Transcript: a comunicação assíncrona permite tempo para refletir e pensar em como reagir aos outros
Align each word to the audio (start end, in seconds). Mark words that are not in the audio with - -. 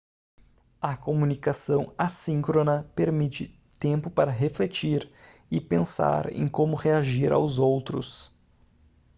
a 0.81 0.97
comunicação 0.97 1.93
assíncrona 1.95 2.91
permite 2.95 3.49
tempo 3.79 4.09
para 4.09 4.31
refletir 4.31 5.07
e 5.51 5.61
pensar 5.61 6.33
em 6.33 6.47
como 6.47 6.75
reagir 6.75 7.31
aos 7.31 7.59
outros 7.59 8.33